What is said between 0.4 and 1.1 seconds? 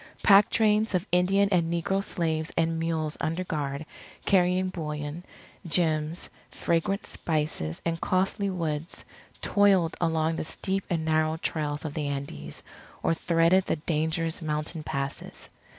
trains of